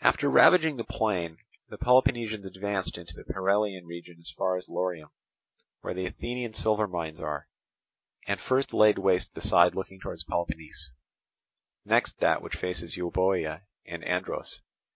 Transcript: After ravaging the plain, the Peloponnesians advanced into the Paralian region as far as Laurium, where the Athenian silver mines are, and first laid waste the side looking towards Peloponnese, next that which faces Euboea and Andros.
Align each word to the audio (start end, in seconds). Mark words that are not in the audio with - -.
After 0.00 0.30
ravaging 0.30 0.76
the 0.76 0.84
plain, 0.84 1.38
the 1.70 1.76
Peloponnesians 1.76 2.46
advanced 2.46 2.96
into 2.96 3.14
the 3.14 3.24
Paralian 3.24 3.84
region 3.84 4.18
as 4.20 4.30
far 4.30 4.56
as 4.56 4.68
Laurium, 4.68 5.10
where 5.80 5.92
the 5.92 6.06
Athenian 6.06 6.52
silver 6.52 6.86
mines 6.86 7.18
are, 7.18 7.48
and 8.28 8.38
first 8.38 8.72
laid 8.72 8.98
waste 8.98 9.34
the 9.34 9.40
side 9.40 9.74
looking 9.74 9.98
towards 9.98 10.22
Peloponnese, 10.22 10.92
next 11.84 12.20
that 12.20 12.42
which 12.42 12.54
faces 12.54 12.94
Euboea 12.96 13.62
and 13.84 14.04
Andros. 14.04 14.60